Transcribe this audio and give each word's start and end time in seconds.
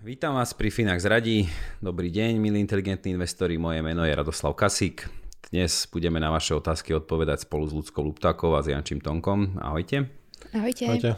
Vítam 0.00 0.32
vás 0.32 0.56
pri 0.56 0.72
Finax 0.72 1.04
Radí. 1.04 1.44
Dobrý 1.76 2.08
deň, 2.08 2.40
milí 2.40 2.56
inteligentní 2.56 3.12
investori. 3.12 3.60
Moje 3.60 3.84
meno 3.84 4.00
je 4.00 4.16
Radoslav 4.16 4.56
Kasík. 4.56 5.04
Dnes 5.52 5.84
budeme 5.92 6.16
na 6.16 6.32
vaše 6.32 6.56
otázky 6.56 6.96
odpovedať 6.96 7.44
spolu 7.44 7.68
s 7.68 7.76
Ľudskou 7.76 8.08
Luptákovou 8.08 8.56
a 8.56 8.64
s 8.64 8.72
Jančím 8.72 9.04
Tonkom. 9.04 9.60
Ahojte. 9.60 10.08
Ahojte. 10.56 10.88
Ahojte. 10.88 11.10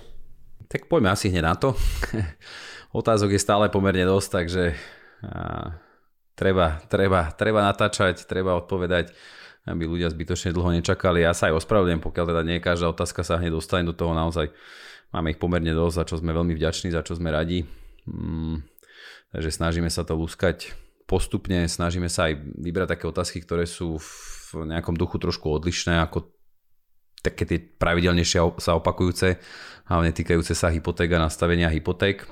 Tak 0.67 0.91
poďme 0.91 1.15
asi 1.15 1.31
hneď 1.31 1.47
na 1.47 1.55
to. 1.55 1.79
Otázok 2.99 3.31
je 3.31 3.39
stále 3.39 3.71
pomerne 3.71 4.03
dosť, 4.03 4.29
takže 4.43 4.75
a, 5.31 5.79
treba, 6.35 6.83
treba, 6.91 7.31
treba 7.39 7.63
natáčať, 7.63 8.27
treba 8.27 8.59
odpovedať 8.59 9.15
aby 9.63 9.87
ľudia 9.87 10.11
zbytočne 10.11 10.51
dlho 10.51 10.75
nečakali. 10.75 11.23
Ja 11.23 11.31
sa 11.39 11.55
aj 11.55 11.63
ospravedlňujem, 11.63 12.03
pokiaľ 12.03 12.35
teda 12.35 12.43
nie 12.43 12.59
každá 12.59 12.91
otázka 12.91 13.23
sa 13.23 13.39
hneď 13.39 13.63
dostane 13.63 13.87
do 13.87 13.95
toho 13.95 14.11
naozaj. 14.11 14.51
Máme 15.15 15.31
ich 15.31 15.39
pomerne 15.39 15.71
dosť, 15.71 15.95
za 16.03 16.05
čo 16.11 16.15
sme 16.19 16.35
veľmi 16.35 16.51
vďační, 16.59 16.91
za 16.91 17.07
čo 17.07 17.15
sme 17.15 17.31
radi. 17.31 17.63
Mm, 18.11 18.72
takže 19.33 19.51
snažíme 19.51 19.89
sa 19.89 20.05
to 20.05 20.15
lúskať 20.15 20.77
postupne, 21.09 21.67
snažíme 21.67 22.07
sa 22.07 22.31
aj 22.31 22.41
vybrať 22.63 22.89
také 22.97 23.05
otázky, 23.09 23.39
ktoré 23.43 23.67
sú 23.67 23.99
v 23.99 24.69
nejakom 24.69 24.95
duchu 24.95 25.19
trošku 25.19 25.49
odlišné 25.49 25.99
ako 26.05 26.31
také 27.23 27.47
tie 27.47 27.59
pravidelnejšie 27.59 28.61
sa 28.61 28.77
opakujúce, 28.77 29.39
hlavne 29.87 30.11
týkajúce 30.11 30.53
sa 30.53 30.71
hypoték 30.71 31.11
a 31.15 31.23
nastavenia 31.23 31.71
hypoték. 31.71 32.27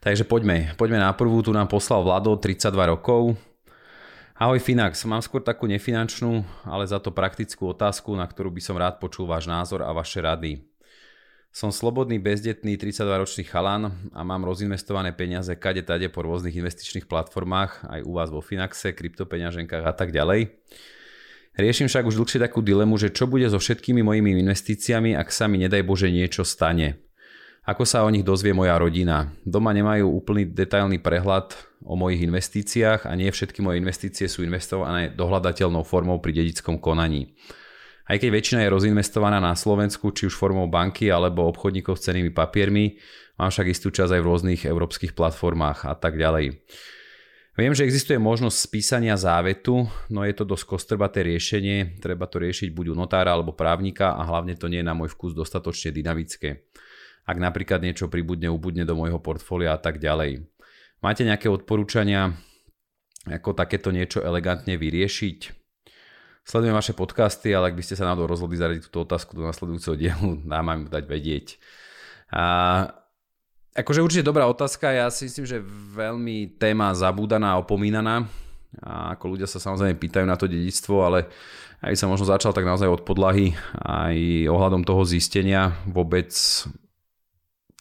Takže 0.00 0.24
poďme, 0.24 0.74
poďme 0.76 1.00
na 1.00 1.12
prvú, 1.12 1.40
tu 1.44 1.52
nám 1.52 1.68
poslal 1.68 2.04
Vlado, 2.04 2.36
32 2.36 2.72
rokov, 2.88 3.36
Ahoj 4.42 4.58
Finax, 4.58 5.06
mám 5.06 5.22
skôr 5.22 5.38
takú 5.38 5.70
nefinančnú, 5.70 6.42
ale 6.66 6.82
za 6.82 6.98
to 6.98 7.14
praktickú 7.14 7.70
otázku, 7.70 8.10
na 8.18 8.26
ktorú 8.26 8.50
by 8.50 8.58
som 8.58 8.74
rád 8.74 8.98
počul 8.98 9.22
váš 9.22 9.46
názor 9.46 9.86
a 9.86 9.94
vaše 9.94 10.18
rady. 10.18 10.71
Som 11.52 11.68
slobodný, 11.68 12.16
bezdetný, 12.16 12.80
32-ročný 12.80 13.44
chalan 13.44 13.92
a 14.16 14.24
mám 14.24 14.40
rozinvestované 14.40 15.12
peniaze 15.12 15.52
kade 15.52 15.84
tade 15.84 16.08
po 16.08 16.24
rôznych 16.24 16.56
investičných 16.56 17.04
platformách, 17.04 17.92
aj 17.92 18.00
u 18.08 18.12
vás 18.16 18.32
vo 18.32 18.40
Finaxe, 18.40 18.96
kryptopeňaženkách 18.96 19.84
a 19.84 19.92
tak 19.92 20.16
ďalej. 20.16 20.48
Riešim 21.52 21.92
však 21.92 22.08
už 22.08 22.16
dlhšie 22.16 22.40
takú 22.40 22.64
dilemu, 22.64 22.96
že 22.96 23.12
čo 23.12 23.28
bude 23.28 23.44
so 23.52 23.60
všetkými 23.60 24.00
mojimi 24.00 24.32
investíciami, 24.40 25.12
ak 25.12 25.28
sa 25.28 25.44
mi 25.44 25.60
nedaj 25.60 25.84
Bože 25.84 26.08
niečo 26.08 26.40
stane. 26.40 27.04
Ako 27.68 27.84
sa 27.84 28.00
o 28.02 28.08
nich 28.08 28.24
dozvie 28.24 28.56
moja 28.56 28.72
rodina? 28.80 29.28
Doma 29.44 29.76
nemajú 29.76 30.08
úplný 30.08 30.48
detailný 30.48 31.04
prehľad 31.04 31.52
o 31.84 32.00
mojich 32.00 32.24
investíciách 32.24 33.04
a 33.04 33.12
nie 33.12 33.28
všetky 33.28 33.60
moje 33.60 33.76
investície 33.76 34.24
sú 34.24 34.40
investované 34.40 35.12
dohľadateľnou 35.12 35.84
formou 35.84 36.16
pri 36.16 36.32
dedickom 36.32 36.80
konaní. 36.80 37.36
Aj 38.02 38.16
keď 38.18 38.30
väčšina 38.34 38.60
je 38.66 38.74
rozinvestovaná 38.74 39.38
na 39.38 39.54
Slovensku, 39.54 40.10
či 40.10 40.26
už 40.26 40.34
formou 40.34 40.66
banky 40.66 41.08
alebo 41.08 41.46
obchodníkov 41.46 41.98
s 41.98 42.10
cenými 42.10 42.34
papiermi, 42.34 42.98
mám 43.38 43.54
však 43.54 43.70
istú 43.70 43.94
časť 43.94 44.18
aj 44.18 44.22
v 44.22 44.28
rôznych 44.28 44.62
európskych 44.66 45.14
platformách 45.14 45.86
a 45.86 45.94
tak 45.94 46.18
ďalej. 46.18 46.58
Viem, 47.52 47.76
že 47.76 47.84
existuje 47.84 48.16
možnosť 48.16 48.56
spísania 48.58 49.12
závetu, 49.14 49.84
no 50.08 50.24
je 50.24 50.32
to 50.32 50.48
dosť 50.48 50.64
kostrbaté 50.66 51.20
riešenie, 51.20 52.00
treba 52.00 52.24
to 52.24 52.40
riešiť 52.40 52.72
buď 52.72 52.92
u 52.92 52.94
notára 52.96 53.36
alebo 53.36 53.52
právnika 53.52 54.16
a 54.16 54.24
hlavne 54.24 54.56
to 54.56 54.72
nie 54.72 54.80
je 54.80 54.88
na 54.88 54.96
môj 54.96 55.12
vkus 55.12 55.36
dostatočne 55.36 55.92
dynamické 55.92 56.64
ak 57.22 57.36
napríklad 57.38 57.80
niečo 57.82 58.10
pribudne, 58.10 58.50
ubudne 58.50 58.82
do 58.82 58.98
môjho 58.98 59.22
portfólia 59.22 59.74
a 59.74 59.80
tak 59.80 60.02
ďalej. 60.02 60.42
Máte 61.02 61.22
nejaké 61.26 61.50
odporúčania, 61.50 62.34
ako 63.26 63.54
takéto 63.54 63.94
niečo 63.94 64.22
elegantne 64.22 64.74
vyriešiť? 64.74 65.61
Sledujem 66.42 66.74
vaše 66.74 66.90
podcasty, 66.90 67.54
ale 67.54 67.70
ak 67.70 67.78
by 67.78 67.84
ste 67.86 67.94
sa 67.94 68.02
náhodou 68.02 68.26
rozhodli 68.26 68.58
zaradiť 68.58 68.90
túto 68.90 69.06
otázku 69.06 69.38
do 69.38 69.46
nasledujúceho 69.46 69.94
dielu, 69.94 70.42
dám 70.42 70.64
vám 70.66 70.80
dať 70.90 71.04
vedieť. 71.06 71.46
A 72.34 72.44
akože 73.78 74.02
určite 74.02 74.26
dobrá 74.26 74.50
otázka, 74.50 74.90
ja 74.90 75.06
si 75.14 75.30
myslím, 75.30 75.46
že 75.46 75.62
veľmi 75.94 76.58
téma 76.58 76.90
zabúdaná 76.98 77.54
a 77.54 77.62
opomínaná. 77.62 78.26
A 78.82 79.14
ako 79.14 79.38
ľudia 79.38 79.46
sa 79.46 79.62
samozrejme 79.62 79.94
pýtajú 79.94 80.26
na 80.26 80.34
to 80.34 80.50
dedictvo, 80.50 81.06
ale 81.06 81.30
aj 81.78 81.94
sa 81.94 82.10
možno 82.10 82.26
začal 82.26 82.50
tak 82.50 82.66
naozaj 82.66 82.90
od 82.90 83.06
podlahy 83.06 83.54
aj 83.78 84.16
ohľadom 84.50 84.82
toho 84.82 85.06
zistenia 85.06 85.78
vôbec 85.86 86.34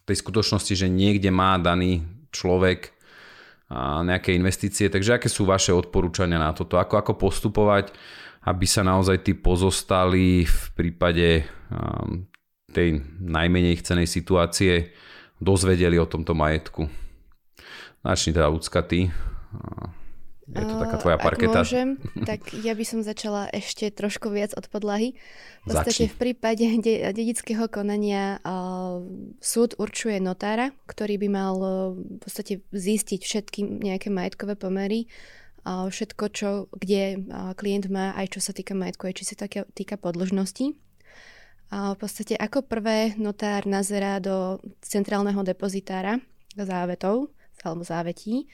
tej 0.06 0.18
skutočnosti, 0.22 0.78
že 0.78 0.86
niekde 0.86 1.34
má 1.34 1.58
daný 1.58 2.06
človek 2.30 2.94
nejaké 4.06 4.38
investície. 4.38 4.86
Takže 4.92 5.18
aké 5.18 5.32
sú 5.32 5.50
vaše 5.50 5.74
odporúčania 5.74 6.38
na 6.38 6.54
toto? 6.54 6.78
Ako, 6.78 7.00
ako 7.00 7.18
postupovať, 7.18 7.96
aby 8.42 8.66
sa 8.66 8.82
naozaj 8.82 9.22
tí 9.22 9.34
pozostali 9.38 10.50
v 10.50 10.62
prípade 10.74 11.46
tej 12.72 12.90
najmenej 13.22 13.84
chcenej 13.84 14.08
situácie 14.10 14.96
dozvedeli 15.38 16.02
o 16.02 16.10
tomto 16.10 16.34
majetku? 16.34 16.90
Začni 18.02 18.34
teda 18.34 18.50
ľudská 18.50 18.82
ty. 18.82 19.14
Je 20.52 20.68
to 20.68 20.76
taká 20.84 20.98
tvoja 21.00 21.18
parketa? 21.22 21.64
Ak 21.64 21.70
môžem, 21.70 21.96
tak 22.28 22.52
ja 22.52 22.76
by 22.76 22.84
som 22.84 23.00
začala 23.06 23.48
ešte 23.56 23.88
trošku 23.88 24.28
viac 24.34 24.52
od 24.58 24.68
podlahy. 24.68 25.16
V 25.64 25.72
podstate 25.72 26.12
v 26.12 26.18
prípade 26.18 26.66
de- 26.84 27.08
dedického 27.14 27.72
konania 27.72 28.42
uh, 28.44 29.00
súd 29.40 29.80
určuje 29.80 30.20
notára, 30.20 30.76
ktorý 30.92 31.24
by 31.24 31.28
mal 31.32 31.56
uh, 31.56 31.72
v 31.96 32.20
podstate 32.20 32.68
zistiť 32.74 33.22
všetky 33.24 33.60
nejaké 33.80 34.12
majetkové 34.12 34.60
pomery, 34.60 35.08
uh, 35.08 35.41
všetko, 35.66 36.26
čo, 36.34 36.50
kde 36.74 37.22
klient 37.58 37.88
má, 37.92 38.18
aj 38.18 38.38
čo 38.38 38.40
sa 38.42 38.52
týka 38.54 38.74
majetku, 38.74 39.08
aj 39.10 39.16
či 39.18 39.26
sa 39.28 39.36
týka, 39.38 39.66
týka 39.74 39.96
podložnosti. 39.98 40.74
A 41.72 41.96
v 41.96 41.98
podstate 42.04 42.36
ako 42.36 42.68
prvé 42.68 43.16
notár 43.16 43.64
nazerá 43.64 44.20
do 44.20 44.60
centrálneho 44.84 45.40
depozitára 45.46 46.20
závetov 46.58 47.32
alebo 47.64 47.86
závetí 47.86 48.50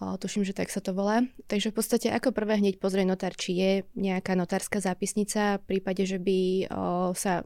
O, 0.00 0.16
tuším, 0.16 0.48
že 0.48 0.56
tak 0.56 0.72
sa 0.72 0.80
to 0.80 0.96
volá. 0.96 1.28
Takže 1.44 1.68
v 1.68 1.76
podstate 1.76 2.08
ako 2.08 2.32
prvé 2.32 2.56
hneď 2.56 2.80
pozrie 2.80 3.04
notár, 3.04 3.36
či 3.36 3.52
je 3.52 3.72
nejaká 3.92 4.32
notárska 4.32 4.80
zápisnica 4.80 5.60
v 5.60 5.76
prípade, 5.76 6.08
že 6.08 6.16
by 6.16 6.40
o, 6.40 7.12
sa 7.12 7.44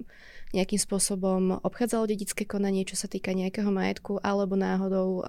nejakým 0.54 0.78
spôsobom 0.78 1.59
obchádzalo 1.66 2.06
dedické 2.06 2.47
konanie, 2.47 2.87
čo 2.87 2.94
sa 2.94 3.10
týka 3.10 3.34
nejakého 3.34 3.75
majetku, 3.75 4.22
alebo 4.22 4.54
náhodou 4.54 5.19
o, 5.19 5.22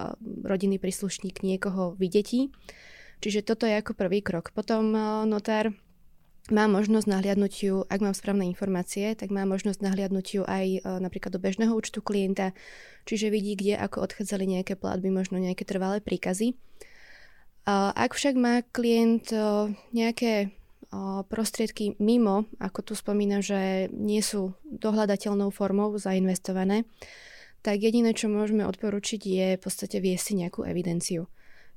rodinný 0.45 0.77
príslušník 0.77 1.41
niekoho 1.41 1.97
vydetí. 1.97 2.53
Čiže 3.19 3.45
toto 3.45 3.67
je 3.69 3.77
ako 3.77 3.93
prvý 3.93 4.19
krok. 4.25 4.51
Potom 4.51 4.95
o, 4.95 5.23
notár 5.23 5.75
má 6.53 6.69
možnosť 6.69 7.09
nahliadnutiu, 7.09 7.89
ak 7.89 7.99
mám 8.05 8.13
správne 8.13 8.45
informácie, 8.45 9.17
tak 9.17 9.33
má 9.33 9.49
možnosť 9.49 9.81
nahliadnutiu 9.81 10.45
aj 10.45 10.65
o, 10.81 11.01
napríklad 11.01 11.33
do 11.33 11.41
bežného 11.41 11.73
účtu 11.73 12.05
klienta, 12.05 12.53
čiže 13.09 13.33
vidí, 13.33 13.57
kde 13.57 13.81
ako 13.81 14.05
odchádzali 14.05 14.45
nejaké 14.45 14.77
platby, 14.77 15.09
možno 15.09 15.41
nejaké 15.41 15.65
trvalé 15.65 16.01
príkazy. 16.01 16.53
Ak 17.65 18.13
však 18.13 18.37
má 18.37 18.61
klient 18.61 19.33
nejaké 19.89 20.53
prostriedky 21.33 21.97
mimo, 21.97 22.45
ako 22.61 22.79
tu 22.85 22.93
spomínam, 22.93 23.41
že 23.41 23.89
nie 23.89 24.21
sú 24.21 24.53
dohľadateľnou 24.69 25.49
formou 25.49 25.89
zainvestované, 25.97 26.85
tak 27.65 27.81
jediné, 27.81 28.13
čo 28.13 28.29
môžeme 28.29 28.69
odporučiť, 28.69 29.21
je 29.25 29.47
v 29.57 29.61
podstate 29.65 29.97
viesť 29.97 30.23
si 30.29 30.33
nejakú 30.45 30.61
evidenciu. 30.61 31.25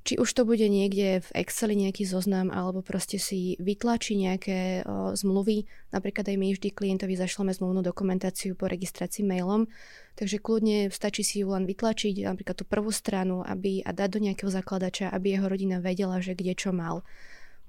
Či 0.07 0.15
už 0.15 0.31
to 0.31 0.47
bude 0.47 0.63
niekde 0.63 1.19
v 1.19 1.29
Exceli 1.43 1.75
nejaký 1.75 2.07
zoznam, 2.07 2.55
alebo 2.55 2.79
proste 2.79 3.19
si 3.19 3.59
vytlačí 3.59 4.15
nejaké 4.15 4.87
o, 4.87 5.11
zmluvy. 5.11 5.67
Napríklad 5.91 6.23
aj 6.31 6.37
my 6.39 6.47
vždy 6.55 6.71
klientovi 6.71 7.19
zašleme 7.19 7.51
zmluvnú 7.51 7.83
dokumentáciu 7.83 8.55
po 8.55 8.71
registrácii 8.71 9.27
mailom, 9.27 9.67
takže 10.15 10.39
kľudne 10.39 10.87
stačí 10.87 11.21
si 11.27 11.43
ju 11.43 11.51
len 11.51 11.67
vytlačiť, 11.67 12.23
napríklad 12.25 12.55
tú 12.55 12.65
prvú 12.65 12.95
stranu 12.95 13.43
aby, 13.43 13.83
a 13.83 13.91
dať 13.91 14.09
do 14.15 14.19
nejakého 14.23 14.47
zakladača, 14.49 15.11
aby 15.11 15.35
jeho 15.35 15.51
rodina 15.51 15.83
vedela, 15.83 16.23
že 16.23 16.31
kde 16.31 16.55
čo 16.55 16.71
mal. 16.71 17.03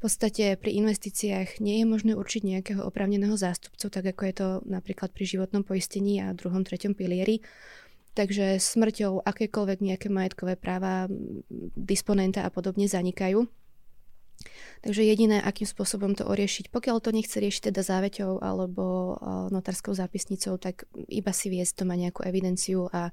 V 0.01 0.09
podstate 0.09 0.57
pri 0.57 0.81
investíciách 0.81 1.61
nie 1.61 1.85
je 1.85 1.87
možné 1.87 2.17
určiť 2.17 2.41
nejakého 2.41 2.81
oprávneného 2.89 3.37
zástupcu, 3.37 3.85
tak 3.93 4.17
ako 4.17 4.23
je 4.25 4.35
to 4.39 4.49
napríklad 4.65 5.13
pri 5.13 5.29
životnom 5.29 5.61
poistení 5.61 6.25
a 6.25 6.33
druhom, 6.33 6.65
treťom 6.65 6.97
pilieri. 6.97 7.45
Takže 8.11 8.59
smrťou 8.59 9.23
akékoľvek 9.23 9.79
nejaké 9.81 10.09
majetkové 10.11 10.59
práva 10.59 11.07
disponenta 11.79 12.43
a 12.43 12.51
podobne 12.51 12.91
zanikajú. 12.91 13.47
Takže 14.81 15.05
jediné, 15.05 15.37
akým 15.45 15.69
spôsobom 15.69 16.17
to 16.17 16.25
oriešiť, 16.25 16.73
pokiaľ 16.73 17.05
to 17.05 17.13
nechce 17.13 17.37
riešiť 17.37 17.69
teda 17.69 17.85
záveťou 17.85 18.41
alebo 18.41 19.15
notárskou 19.53 19.93
zápisnicou, 19.93 20.57
tak 20.57 20.89
iba 21.13 21.31
si 21.37 21.53
viesť 21.53 21.85
to 21.85 21.85
má 21.85 21.93
nejakú 22.01 22.25
evidenciu 22.25 22.89
a 22.89 23.13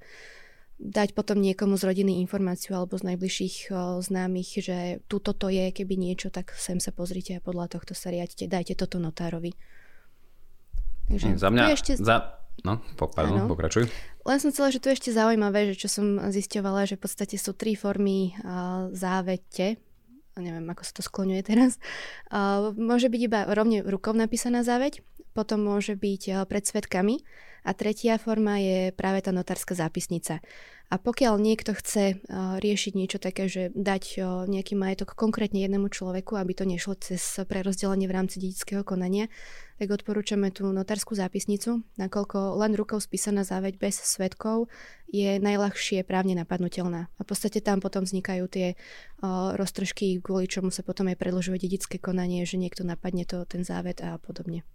dať 0.80 1.18
potom 1.18 1.42
niekomu 1.42 1.76
z 1.76 1.84
rodiny 1.84 2.24
informáciu 2.24 2.78
alebo 2.80 2.96
z 2.96 3.12
najbližších 3.12 3.74
známych, 4.00 4.50
že 4.64 4.78
tuto 5.12 5.36
to 5.36 5.52
je, 5.52 5.74
keby 5.74 6.00
niečo, 6.00 6.32
tak 6.32 6.56
sem 6.56 6.80
sa 6.80 6.96
pozrite 6.96 7.36
a 7.36 7.44
podľa 7.44 7.76
tohto 7.76 7.92
sa 7.98 8.14
riadite, 8.14 8.48
dajte 8.48 8.80
toto 8.80 9.02
notárovi. 9.02 9.52
Takže 11.12 11.36
za 11.36 11.50
mňa, 11.52 11.64
ešte... 11.74 11.92
za, 12.00 12.40
no, 12.64 12.80
pardon, 12.96 13.44
ano. 13.44 13.52
pokračuj. 13.52 13.90
Len 14.28 14.38
som 14.44 14.52
chcela, 14.52 14.76
že 14.76 14.84
tu 14.84 14.92
je 14.92 15.00
ešte 15.00 15.16
zaujímavé, 15.16 15.72
že 15.72 15.88
čo 15.88 15.88
som 15.88 16.20
zisťovala, 16.20 16.84
že 16.84 17.00
v 17.00 17.04
podstate 17.08 17.40
sú 17.40 17.56
tri 17.56 17.80
formy 17.80 18.36
závete, 18.92 19.80
neviem, 20.38 20.68
ako 20.70 20.84
sa 20.86 20.94
to 20.94 21.02
skloňuje 21.02 21.42
teraz. 21.42 21.82
Uh, 22.30 22.76
môže 22.78 23.10
byť 23.10 23.22
iba 23.24 23.40
rovne 23.50 23.82
rukou 23.82 24.14
napísaná 24.14 24.62
záveď, 24.62 25.02
potom 25.38 25.62
môže 25.62 25.94
byť 25.94 26.24
uh, 26.34 26.36
pred 26.50 26.66
svetkami 26.66 27.22
a 27.62 27.78
tretia 27.78 28.18
forma 28.18 28.58
je 28.58 28.90
práve 28.98 29.22
tá 29.22 29.30
notárska 29.30 29.78
zápisnica. 29.78 30.42
A 30.88 30.96
pokiaľ 30.96 31.36
niekto 31.36 31.76
chce 31.76 32.16
uh, 32.16 32.58
riešiť 32.64 32.94
niečo 32.96 33.20
také, 33.20 33.52
že 33.52 33.76
dať 33.76 34.04
uh, 34.18 34.48
nejaký 34.48 34.74
majetok 34.74 35.14
konkrétne 35.14 35.60
jednému 35.62 35.92
človeku, 35.92 36.40
aby 36.40 36.58
to 36.58 36.64
nešlo 36.66 36.96
cez 36.98 37.22
prerozdelenie 37.44 38.08
v 38.10 38.16
rámci 38.18 38.40
dedického 38.40 38.88
konania, 38.88 39.28
tak 39.78 39.94
odporúčame 39.94 40.50
tú 40.50 40.66
notárskú 40.74 41.14
zápisnicu, 41.14 41.86
nakoľko 42.02 42.58
len 42.58 42.74
rukou 42.74 42.98
spísaná 42.98 43.46
záveď 43.46 43.78
bez 43.78 44.02
svetkov 44.02 44.74
je 45.12 45.38
najľahšie 45.38 46.02
právne 46.02 46.34
napadnutelná. 46.34 47.14
A 47.14 47.22
v 47.22 47.28
podstate 47.30 47.62
tam 47.62 47.78
potom 47.78 48.02
vznikajú 48.02 48.50
tie 48.50 48.74
roztržky, 49.54 50.18
kvôli 50.18 50.50
čomu 50.50 50.74
sa 50.74 50.82
potom 50.82 51.14
aj 51.14 51.22
predložuje 51.22 51.62
dedické 51.62 52.02
konanie, 52.02 52.42
že 52.50 52.58
niekto 52.58 52.82
napadne 52.82 53.30
to, 53.30 53.46
ten 53.46 53.62
záved 53.62 54.02
a 54.02 54.18
podobne. 54.18 54.66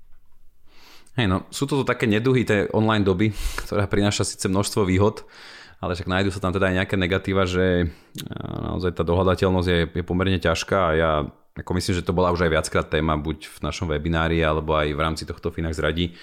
Hej, 1.13 1.29
no, 1.29 1.45
sú 1.53 1.69
to 1.69 1.85
také 1.85 2.09
neduhy 2.09 2.49
tej 2.49 2.73
online 2.73 3.05
doby, 3.05 3.37
ktorá 3.69 3.85
prináša 3.85 4.25
síce 4.25 4.49
množstvo 4.49 4.89
výhod, 4.89 5.29
ale 5.77 5.93
však 5.93 6.09
nájdu 6.09 6.33
sa 6.33 6.41
tam 6.41 6.57
teda 6.57 6.73
aj 6.73 6.77
nejaké 6.81 6.97
negatíva, 6.97 7.45
že 7.45 7.93
naozaj 8.41 8.97
tá 8.97 9.05
dohľadateľnosť 9.05 9.69
je, 9.69 9.81
je 10.01 10.05
pomerne 10.07 10.41
ťažká 10.41 10.79
a 10.79 10.93
ja 10.97 11.13
ako 11.53 11.77
myslím, 11.77 12.01
že 12.01 12.07
to 12.09 12.17
bola 12.17 12.33
už 12.33 12.49
aj 12.49 12.53
viackrát 12.57 12.89
téma, 12.89 13.21
buď 13.21 13.45
v 13.45 13.59
našom 13.61 13.93
webinári, 13.93 14.41
alebo 14.41 14.73
aj 14.73 14.89
v 14.89 15.01
rámci 15.05 15.29
tohto 15.29 15.53
Finax 15.53 15.77
radí, 15.85 16.17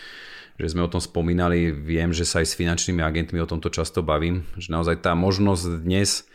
že 0.58 0.74
sme 0.74 0.82
o 0.82 0.90
tom 0.90 0.98
spomínali, 0.98 1.70
viem, 1.70 2.10
že 2.10 2.26
sa 2.26 2.42
aj 2.42 2.50
s 2.50 2.58
finančnými 2.58 3.06
agentmi 3.06 3.38
o 3.38 3.46
tomto 3.46 3.70
často 3.70 4.02
bavím, 4.02 4.42
že 4.58 4.74
naozaj 4.74 5.06
tá 5.06 5.14
možnosť 5.14 5.86
dnes 5.86 6.26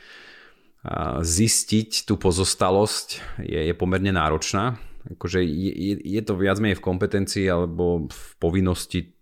zistiť 1.26 2.06
tú 2.06 2.14
pozostalosť 2.20 3.40
je, 3.42 3.72
je 3.72 3.74
pomerne 3.74 4.14
náročná. 4.14 4.78
Akože 5.04 5.44
je, 5.44 6.00
je 6.00 6.22
to 6.24 6.32
viac 6.40 6.56
menej 6.56 6.80
v 6.80 6.86
kompetencii 6.86 7.44
alebo 7.44 8.08
v 8.08 8.24
povinnosti 8.40 9.12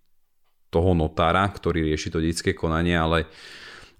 toho 0.70 0.94
notára, 0.94 1.44
ktorý 1.50 1.90
rieši 1.90 2.08
to 2.14 2.22
detské 2.22 2.54
konanie, 2.54 2.94
ale 2.94 3.26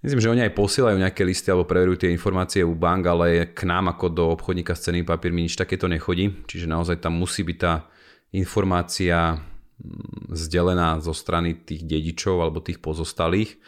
Myslím, 0.02 0.18
že 0.18 0.32
oni 0.34 0.42
aj 0.42 0.58
posielajú 0.58 0.98
nejaké 0.98 1.22
listy 1.22 1.46
alebo 1.46 1.70
preverujú 1.70 2.02
tie 2.02 2.10
informácie 2.10 2.66
u 2.66 2.74
bank, 2.74 3.06
ale 3.06 3.54
k 3.54 3.62
nám 3.62 3.94
ako 3.94 4.10
do 4.10 4.24
obchodníka 4.34 4.74
s 4.74 4.90
cenými 4.90 5.06
papiermi 5.06 5.46
nič 5.46 5.54
takéto 5.54 5.86
nechodí. 5.86 6.42
Čiže 6.50 6.66
naozaj 6.66 7.06
tam 7.06 7.22
musí 7.22 7.46
byť 7.46 7.58
tá 7.62 7.86
informácia 8.34 9.38
mm, 9.38 10.34
zdelená 10.34 10.98
zo 10.98 11.14
strany 11.14 11.54
tých 11.54 11.86
dedičov 11.86 12.42
alebo 12.42 12.58
tých 12.58 12.82
pozostalých. 12.82 13.62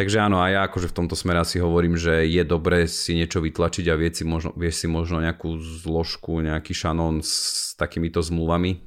Takže 0.00 0.16
áno, 0.16 0.40
a 0.40 0.48
ja 0.48 0.64
akože 0.64 0.88
v 0.88 0.96
tomto 0.96 1.12
smere 1.12 1.44
asi 1.44 1.60
hovorím, 1.60 1.92
že 2.00 2.24
je 2.24 2.40
dobré 2.40 2.88
si 2.88 3.12
niečo 3.12 3.44
vytlačiť 3.44 3.84
a 3.92 4.00
vieš 4.00 4.16
si 4.16 4.24
možno, 4.24 4.56
vieš 4.56 4.80
si 4.80 4.88
možno 4.88 5.20
nejakú 5.20 5.60
zložku, 5.60 6.40
nejaký 6.40 6.72
šanón 6.72 7.20
s 7.20 7.76
takýmito 7.76 8.24
zmluvami, 8.24 8.80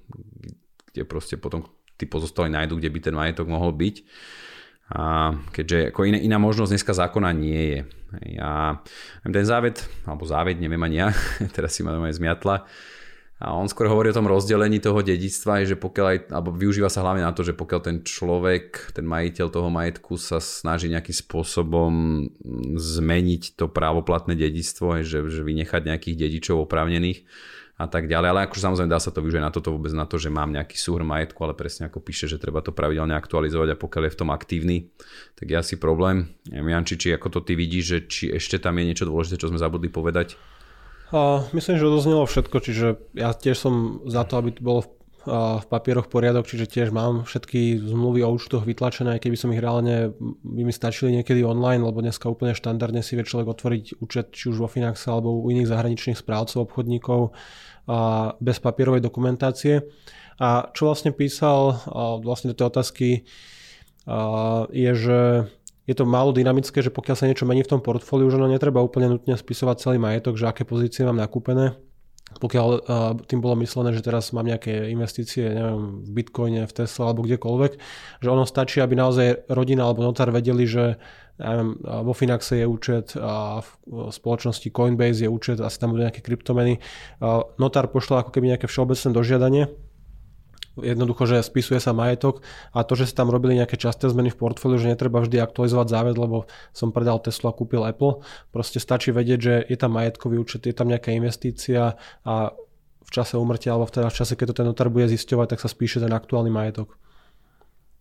kde 0.89 1.05
proste 1.05 1.37
potom 1.37 1.69
tí 2.01 2.09
pozostali 2.09 2.49
nájdu, 2.49 2.81
kde 2.81 2.89
by 2.89 2.99
ten 3.05 3.13
majetok 3.13 3.45
mohol 3.45 3.77
byť 3.77 4.01
a 4.89 5.37
keďže 5.53 5.93
ako 5.93 6.01
iná, 6.09 6.17
iná 6.17 6.41
možnosť 6.41 6.73
dneska 6.73 6.97
zákona 6.97 7.29
nie 7.37 7.61
je. 7.61 7.79
A 8.41 8.81
ten 9.21 9.45
záved, 9.45 9.85
alebo 10.09 10.25
záved, 10.25 10.57
neviem 10.57 10.81
ani 10.81 10.97
ja, 10.97 11.13
teraz 11.55 11.77
si 11.77 11.85
ma 11.85 11.93
aj 11.93 12.17
zmiatla, 12.17 12.65
a 13.43 13.51
on 13.51 13.67
skôr 13.67 13.91
hovorí 13.91 14.07
o 14.07 14.15
tom 14.15 14.31
rozdelení 14.31 14.79
toho 14.79 15.03
dedictva, 15.03 15.67
že 15.67 15.75
pokiaľ 15.75 16.05
aj, 16.07 16.17
alebo 16.31 16.55
využíva 16.55 16.87
sa 16.87 17.03
hlavne 17.03 17.27
na 17.27 17.35
to, 17.35 17.43
že 17.43 17.51
pokiaľ 17.51 17.79
ten 17.83 17.97
človek, 17.99 18.95
ten 18.95 19.03
majiteľ 19.03 19.51
toho 19.51 19.67
majetku 19.67 20.15
sa 20.15 20.39
snaží 20.39 20.87
nejakým 20.87 21.11
spôsobom 21.11 21.91
zmeniť 22.79 23.59
to 23.59 23.67
právoplatné 23.67 24.39
dedictvo, 24.39 25.03
že, 25.03 25.27
že 25.27 25.43
vynechať 25.43 25.83
nejakých 25.83 26.15
dedičov 26.15 26.63
oprávnených, 26.63 27.27
a 27.73 27.89
tak 27.89 28.05
ďalej. 28.05 28.27
Ale 28.29 28.39
akože 28.45 28.63
samozrejme 28.63 28.91
dá 28.91 29.01
sa 29.01 29.09
to 29.09 29.19
využiť 29.19 29.41
na 29.41 29.49
toto 29.49 29.73
vôbec 29.73 29.89
na 29.97 30.05
to, 30.05 30.21
že 30.21 30.29
mám 30.29 30.53
nejaký 30.53 30.77
súhr 30.77 31.01
majetku, 31.01 31.41
ale 31.41 31.57
presne 31.57 31.89
ako 31.89 32.05
píše, 32.05 32.29
že 32.29 32.37
treba 32.37 32.61
to 32.61 32.69
pravidelne 32.69 33.17
aktualizovať 33.17 33.73
a 33.73 33.81
pokiaľ 33.81 34.03
je 34.07 34.13
v 34.13 34.19
tom 34.23 34.29
aktívny, 34.29 34.77
tak 35.33 35.49
je 35.49 35.57
asi 35.57 35.75
problém. 35.81 36.31
Janči, 36.47 36.95
či 37.01 37.07
ako 37.17 37.27
to 37.33 37.39
ty 37.41 37.57
vidíš, 37.57 37.85
že 37.85 37.97
či 38.05 38.23
ešte 38.29 38.61
tam 38.61 38.77
je 38.77 38.87
niečo 38.87 39.09
dôležité, 39.09 39.41
čo 39.41 39.49
sme 39.49 39.57
zabudli 39.57 39.89
povedať? 39.89 40.37
Uh, 41.11 41.43
myslím, 41.51 41.75
že 41.77 41.89
odoznelo 41.89 42.23
všetko, 42.23 42.57
čiže 42.63 42.87
ja 43.17 43.35
tiež 43.35 43.57
som 43.59 44.05
za 44.07 44.23
to, 44.23 44.39
aby 44.39 44.49
to 44.55 44.61
bolo 44.63 44.79
v, 44.81 44.89
uh, 45.27 45.59
v 45.61 45.65
papieroch 45.67 46.09
poriadok, 46.09 46.47
čiže 46.47 46.65
tiež 46.65 46.89
mám 46.89 47.27
všetky 47.27 47.77
zmluvy 47.83 48.25
o 48.25 48.33
účtoch 48.33 48.65
vytlačené, 48.65 49.17
aj 49.17 49.21
keby 49.27 49.37
som 49.37 49.53
ich 49.53 49.61
reálne 49.61 50.15
by 50.41 50.61
mi 50.65 50.73
stačili 50.73 51.13
niekedy 51.19 51.45
online, 51.45 51.85
lebo 51.85 52.01
dneska 52.01 52.31
úplne 52.31 52.57
štandardne 52.57 53.05
si 53.05 53.13
vie 53.13 53.27
človek 53.27 53.51
otvoriť 53.51 53.83
účet 54.01 54.33
či 54.33 54.49
už 54.49 54.63
vo 54.63 54.69
Finaxe 54.71 55.11
alebo 55.11 55.37
u 55.37 55.51
iných 55.53 55.69
zahraničných 55.69 56.17
správcov, 56.17 56.65
obchodníkov 56.65 57.35
bez 58.39 58.57
papierovej 58.63 59.03
dokumentácie. 59.03 59.83
A 60.39 60.71
čo 60.71 60.87
vlastne 60.89 61.11
písal 61.13 61.77
vlastne 62.23 62.51
do 62.51 62.57
tej 62.57 62.67
otázky 62.71 63.07
je, 64.71 64.91
že 64.95 65.19
je 65.83 65.95
to 65.95 66.07
málo 66.07 66.31
dynamické, 66.31 66.79
že 66.79 66.93
pokiaľ 66.93 67.15
sa 67.19 67.27
niečo 67.27 67.43
mení 67.43 67.63
v 67.63 67.75
tom 67.75 67.81
portfóliu, 67.83 68.31
že 68.31 68.39
no 68.39 68.47
netreba 68.47 68.79
úplne 68.79 69.11
nutne 69.11 69.35
spisovať 69.35 69.75
celý 69.83 69.97
majetok, 69.99 70.39
že 70.39 70.47
aké 70.47 70.63
pozície 70.63 71.03
mám 71.03 71.19
nakúpené. 71.19 71.75
Pokiaľ 72.33 72.67
tým 73.29 73.45
bolo 73.45 73.53
myslené, 73.61 73.93
že 73.93 74.01
teraz 74.01 74.33
mám 74.33 74.49
nejaké 74.49 74.89
investície 74.89 75.53
neviem, 75.53 76.01
v 76.01 76.09
Bitcoine, 76.17 76.65
v 76.65 76.73
Tesla 76.73 77.13
alebo 77.13 77.21
kdekoľvek, 77.27 77.71
že 78.25 78.27
ono 78.31 78.47
stačí, 78.47 78.81
aby 78.81 78.97
naozaj 78.97 79.45
rodina 79.53 79.85
alebo 79.85 80.01
notár 80.01 80.33
vedeli, 80.33 80.65
že 80.65 80.97
neviem, 81.37 81.77
vo 81.81 82.13
Finaxe 82.17 82.57
je 82.57 82.65
účet, 82.65 83.13
a 83.21 83.61
v 83.61 83.69
spoločnosti 84.09 84.65
Coinbase 84.73 85.25
je 85.25 85.29
účet, 85.29 85.61
asi 85.61 85.77
tam 85.77 85.93
budú 85.93 86.09
nejaké 86.09 86.25
kryptomeny. 86.25 86.81
Notár 87.61 87.93
pošla 87.93 88.25
ako 88.25 88.33
keby 88.33 88.57
nejaké 88.57 88.65
všeobecné 88.65 89.09
dožiadanie, 89.13 89.63
jednoducho, 90.79 91.29
že 91.29 91.45
spisuje 91.45 91.77
sa 91.77 91.93
majetok 91.93 92.41
a 92.73 92.81
to, 92.81 92.97
že 92.97 93.13
sa 93.13 93.21
tam 93.21 93.29
robili 93.29 93.61
nejaké 93.61 93.77
časté 93.77 94.09
zmeny 94.09 94.33
v 94.33 94.39
portfóliu, 94.39 94.81
že 94.81 94.89
netreba 94.89 95.21
vždy 95.21 95.37
aktualizovať 95.37 95.87
záved, 95.89 96.15
lebo 96.17 96.49
som 96.73 96.89
predal 96.89 97.21
Tesla 97.21 97.53
a 97.53 97.57
kúpil 97.57 97.85
Apple. 97.85 98.25
Proste 98.49 98.81
stačí 98.81 99.13
vedieť, 99.13 99.39
že 99.39 99.53
je 99.69 99.77
tam 99.77 99.93
majetkový 99.93 100.41
účet, 100.41 100.65
je 100.65 100.73
tam 100.73 100.89
nejaká 100.89 101.13
investícia 101.13 101.93
a 102.25 102.33
v 103.03 103.09
čase 103.13 103.37
umrtia 103.37 103.77
alebo 103.77 103.91
teda 103.91 104.09
v 104.09 104.17
čase, 104.17 104.33
keď 104.33 104.53
to 104.53 104.57
ten 104.63 104.67
notár 104.69 104.89
bude 104.89 105.05
zisťovať, 105.05 105.53
tak 105.53 105.59
sa 105.61 105.69
spíše 105.69 106.01
ten 106.01 106.09
aktuálny 106.09 106.49
majetok. 106.49 106.97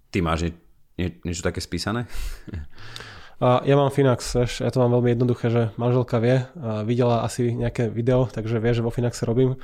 Ty 0.08 0.24
máš 0.24 0.48
nie, 0.48 0.52
nie, 0.96 1.08
niečo 1.28 1.44
také 1.44 1.60
spísané? 1.60 2.08
A 3.42 3.58
ja 3.66 3.74
mám 3.74 3.90
Finax, 3.90 4.38
ja 4.38 4.70
to 4.70 4.78
mám 4.78 4.94
veľmi 4.94 5.18
jednoduché, 5.18 5.50
že 5.50 5.62
manželka 5.74 6.22
vie, 6.22 6.46
videla 6.86 7.26
asi 7.26 7.50
nejaké 7.50 7.90
video, 7.90 8.30
takže 8.30 8.62
vie, 8.62 8.70
že 8.70 8.86
vo 8.86 8.94
Finaxe 8.94 9.26
robím. 9.26 9.58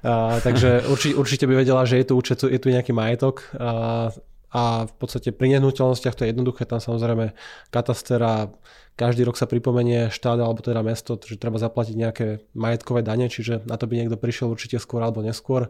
A, 0.00 0.40
takže 0.40 0.80
určite, 0.92 1.14
určite 1.20 1.44
by 1.44 1.60
vedela, 1.60 1.84
že 1.84 2.00
je 2.00 2.08
tu 2.08 2.16
účet, 2.16 2.40
je 2.40 2.56
tu 2.56 2.72
nejaký 2.72 2.96
majetok. 2.96 3.44
A, 3.60 4.08
a 4.48 4.62
v 4.88 4.94
podstate 4.96 5.36
pri 5.36 5.60
nehnuteľnostiach 5.60 6.16
to 6.16 6.24
je 6.24 6.32
jednoduché, 6.32 6.64
tam 6.64 6.80
samozrejme 6.80 7.36
kataster 7.68 8.16
a 8.24 8.48
každý 8.96 9.28
rok 9.28 9.36
sa 9.36 9.44
pripomenie 9.44 10.08
štát 10.08 10.40
alebo 10.40 10.64
teda 10.64 10.80
mesto, 10.80 11.20
že 11.20 11.36
treba 11.36 11.60
zaplatiť 11.60 11.94
nejaké 12.00 12.26
majetkové 12.56 13.04
dane, 13.04 13.28
čiže 13.28 13.68
na 13.68 13.76
to 13.76 13.84
by 13.84 14.00
niekto 14.00 14.16
prišiel 14.16 14.48
určite 14.48 14.80
skôr 14.80 15.04
alebo 15.04 15.20
neskôr. 15.20 15.68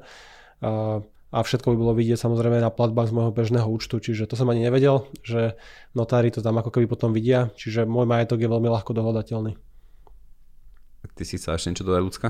A, 0.63 1.03
a 1.29 1.45
všetko 1.45 1.73
by 1.73 1.77
bolo 1.77 1.93
vidieť 1.93 2.17
samozrejme 2.17 2.57
na 2.61 2.73
platbách 2.73 3.13
z 3.13 3.17
môjho 3.17 3.33
bežného 3.37 3.69
účtu, 3.69 4.01
čiže 4.01 4.25
to 4.25 4.35
som 4.35 4.49
ani 4.49 4.65
nevedel, 4.65 5.05
že 5.21 5.61
notári 5.93 6.33
to 6.33 6.41
tam 6.41 6.57
ako 6.57 6.73
keby 6.73 6.89
potom 6.89 7.13
vidia, 7.13 7.53
čiže 7.53 7.85
môj 7.85 8.09
majetok 8.09 8.41
je 8.41 8.49
veľmi 8.49 8.69
ľahko 8.73 8.97
dohľadateľný. 8.97 9.53
Ty 11.15 11.25
si 11.27 11.37
sa 11.37 11.59
ešte 11.59 11.75
niečo 11.75 11.87
dodať, 11.87 12.03
ľudská? 12.05 12.29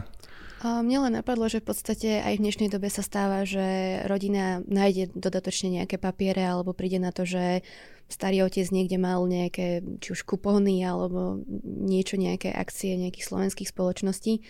Mne 0.59 1.07
len 1.07 1.15
napadlo, 1.15 1.47
že 1.47 1.63
v 1.63 1.71
podstate 1.71 2.19
aj 2.19 2.35
v 2.35 2.43
dnešnej 2.43 2.67
dobe 2.67 2.91
sa 2.91 3.07
stáva, 3.07 3.47
že 3.47 4.03
rodina 4.11 4.59
nájde 4.67 5.15
dodatočne 5.15 5.71
nejaké 5.79 6.03
papiere 6.03 6.43
alebo 6.43 6.75
príde 6.75 6.99
na 6.99 7.15
to, 7.15 7.23
že 7.23 7.63
starý 8.11 8.43
otec 8.43 8.67
niekde 8.75 8.99
mal 8.99 9.23
nejaké 9.23 9.87
či 10.03 10.09
už 10.19 10.27
kupóny 10.27 10.83
alebo 10.83 11.47
niečo, 11.63 12.19
nejaké 12.19 12.51
akcie 12.51 12.99
nejakých 12.99 13.31
slovenských 13.31 13.71
spoločností 13.71 14.43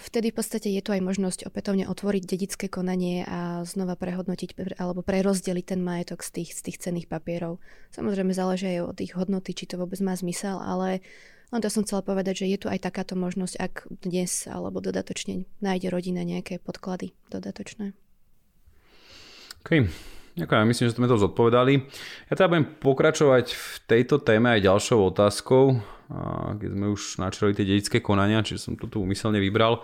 vtedy 0.00 0.32
v 0.32 0.36
podstate 0.36 0.68
je 0.72 0.80
tu 0.80 0.96
aj 0.96 1.04
možnosť 1.04 1.44
opätovne 1.44 1.84
otvoriť 1.84 2.22
dedické 2.24 2.66
konanie 2.72 3.28
a 3.28 3.60
znova 3.68 4.00
prehodnotiť 4.00 4.56
alebo 4.80 5.04
prerozdeliť 5.04 5.64
ten 5.76 5.80
majetok 5.84 6.24
z 6.24 6.40
tých, 6.40 6.50
z 6.56 6.60
tých 6.68 6.80
cenných 6.80 7.08
papierov. 7.08 7.60
Samozrejme 7.92 8.32
záleží 8.32 8.80
aj 8.80 8.96
od 8.96 8.98
ich 9.04 9.12
hodnoty, 9.12 9.52
či 9.52 9.68
to 9.68 9.76
vôbec 9.76 10.00
má 10.00 10.16
zmysel, 10.16 10.56
ale 10.56 11.04
len 11.52 11.60
to 11.60 11.68
som 11.68 11.84
chcela 11.84 12.00
povedať, 12.00 12.44
že 12.44 12.48
je 12.48 12.58
tu 12.64 12.66
aj 12.72 12.80
takáto 12.80 13.12
možnosť, 13.12 13.54
ak 13.60 13.74
dnes 14.00 14.48
alebo 14.48 14.80
dodatočne 14.80 15.44
nájde 15.60 15.92
rodina 15.92 16.24
nejaké 16.24 16.56
podklady 16.56 17.12
dodatočné. 17.28 17.92
OK. 19.60 19.84
Ďakujem, 20.32 20.64
myslím, 20.64 20.88
že 20.88 20.96
sme 20.96 21.12
to 21.12 21.20
zodpovedali. 21.20 21.92
Ja 22.32 22.40
teda 22.40 22.48
budem 22.48 22.64
pokračovať 22.80 23.52
v 23.52 23.66
tejto 23.84 24.16
téme 24.16 24.48
aj 24.48 24.64
ďalšou 24.64 25.12
otázkou, 25.12 25.76
keď 26.60 26.68
sme 26.76 26.86
už 26.92 27.02
načali 27.18 27.56
tie 27.56 27.64
dedické 27.64 28.04
konania, 28.04 28.44
čiže 28.44 28.68
som 28.68 28.74
to 28.76 28.86
tu 28.86 29.00
umyselne 29.00 29.40
vybral. 29.40 29.80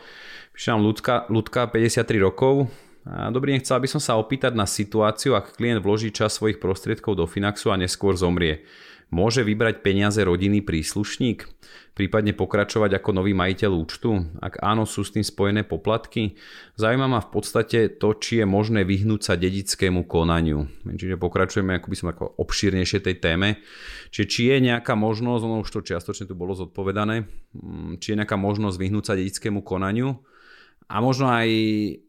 Píše 0.52 0.76
nám 0.76 0.84
Ľudka, 0.84 1.32
Ľudka 1.32 1.72
53 1.72 2.04
rokov. 2.20 2.68
Dobrý 3.08 3.56
deň, 3.56 3.64
chcel 3.64 3.80
by 3.80 3.88
som 3.88 4.02
sa 4.04 4.20
opýtať 4.20 4.52
na 4.52 4.68
situáciu, 4.68 5.32
ak 5.32 5.56
klient 5.56 5.80
vloží 5.80 6.12
čas 6.12 6.36
svojich 6.36 6.60
prostriedkov 6.60 7.16
do 7.16 7.24
Finaxu 7.24 7.72
a 7.72 7.80
neskôr 7.80 8.12
zomrie. 8.12 8.68
Môže 9.08 9.40
vybrať 9.40 9.80
peniaze 9.80 10.20
rodinný 10.20 10.60
príslušník? 10.60 11.48
Prípadne 11.96 12.36
pokračovať 12.36 13.00
ako 13.00 13.16
nový 13.16 13.32
majiteľ 13.32 13.70
účtu? 13.72 14.20
Ak 14.36 14.60
áno, 14.60 14.84
sú 14.84 15.00
s 15.00 15.16
tým 15.16 15.24
spojené 15.24 15.64
poplatky? 15.64 16.36
Zaujíma 16.76 17.08
ma 17.08 17.24
v 17.24 17.32
podstate 17.32 17.96
to, 17.96 18.12
či 18.20 18.44
je 18.44 18.46
možné 18.46 18.84
vyhnúť 18.84 19.20
sa 19.24 19.34
dedickému 19.40 20.04
konaniu. 20.04 20.68
Čiže 20.84 21.16
pokračujeme 21.16 21.80
ako 21.80 21.88
by 21.88 21.96
som 21.96 22.08
ako 22.12 22.24
obšírnejšie 22.36 23.00
tej 23.00 23.16
téme. 23.16 23.64
Čiže 24.12 24.26
či 24.28 24.40
je 24.52 24.56
nejaká 24.68 24.92
možnosť, 24.92 25.42
ono 25.42 25.64
už 25.64 25.72
to 25.72 25.80
čiastočne 25.88 26.28
tu 26.28 26.36
bolo 26.36 26.52
zodpovedané, 26.52 27.24
mm, 27.56 28.04
či 28.04 28.12
je 28.12 28.18
nejaká 28.20 28.36
možnosť 28.36 28.76
vyhnúť 28.76 29.04
sa 29.08 29.16
dedickému 29.16 29.64
konaniu? 29.64 30.20
A 30.88 31.04
možno 31.04 31.28
aj 31.28 31.48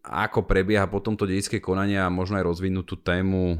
ako 0.03 0.48
prebieha 0.48 0.88
potom 0.88 1.15
to 1.15 1.27
dedické 1.27 1.60
konanie 1.60 2.00
a 2.00 2.08
možno 2.08 2.39
aj 2.39 2.48
rozvinúť 2.48 2.86
tú 2.88 2.96
tému 2.96 3.60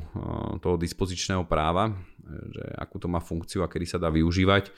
toho 0.64 0.80
dispozičného 0.80 1.44
práva, 1.44 1.92
že 2.30 2.64
akú 2.78 3.02
to 3.02 3.10
má 3.10 3.18
funkciu 3.20 3.66
a 3.66 3.72
kedy 3.72 3.86
sa 3.90 3.98
dá 3.98 4.14
využívať. 4.14 4.72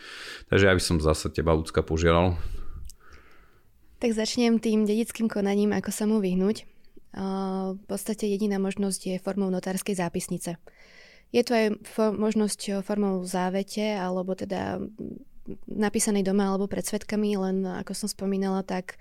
Takže 0.48 0.66
ja 0.68 0.74
by 0.74 0.84
som 0.84 0.98
zase 1.04 1.30
teba, 1.30 1.58
ľudská 1.58 1.84
požiadal. 1.84 2.40
Tak 4.02 4.18
začnem 4.18 4.58
tým 4.58 4.90
dedickým 4.90 5.30
konaním, 5.30 5.78
ako 5.78 5.92
sa 5.94 6.10
mu 6.10 6.18
vyhnúť. 6.24 6.66
V 7.76 7.84
podstate 7.92 8.26
jediná 8.26 8.58
možnosť 8.58 9.02
je 9.04 9.24
formou 9.24 9.52
notárskej 9.52 10.00
zápisnice. 10.00 10.56
Je 11.32 11.42
tu 11.44 11.52
aj 11.52 11.80
možnosť 11.98 12.84
formou 12.84 13.24
závete, 13.24 13.96
alebo 13.96 14.36
teda 14.36 14.80
napísanej 15.68 16.24
doma 16.24 16.50
alebo 16.54 16.72
pred 16.72 16.86
svetkami, 16.88 17.36
len 17.36 17.64
ako 17.68 17.92
som 17.98 18.08
spomínala, 18.08 18.64
tak 18.64 18.96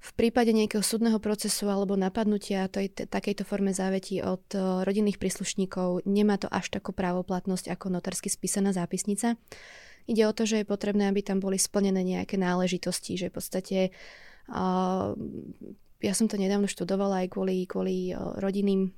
v 0.00 0.10
prípade 0.16 0.56
nejakého 0.56 0.80
súdneho 0.80 1.20
procesu 1.20 1.68
alebo 1.68 1.92
napadnutia 1.92 2.72
tej, 2.72 2.88
takejto 2.88 3.44
forme 3.44 3.76
závetí 3.76 4.24
od 4.24 4.40
uh, 4.56 4.80
rodinných 4.88 5.20
príslušníkov 5.20 6.08
nemá 6.08 6.40
to 6.40 6.48
až 6.48 6.72
takú 6.72 6.96
právoplatnosť 6.96 7.68
ako 7.68 7.92
notársky 7.92 8.32
spísaná 8.32 8.72
zápisnica. 8.72 9.36
Ide 10.08 10.24
o 10.24 10.32
to, 10.32 10.48
že 10.48 10.64
je 10.64 10.66
potrebné, 10.66 11.04
aby 11.04 11.20
tam 11.20 11.38
boli 11.38 11.60
splnené 11.60 12.00
nejaké 12.00 12.40
náležitosti, 12.40 13.20
že 13.20 13.28
v 13.28 13.34
podstate 13.36 13.78
uh, 14.48 15.12
ja 16.00 16.12
som 16.16 16.26
to 16.32 16.40
nedávno 16.40 16.64
študovala 16.64 17.28
aj 17.28 17.36
kvôli, 17.36 17.68
kvôli 17.68 18.16
uh, 18.16 18.40
rodinným 18.40 18.96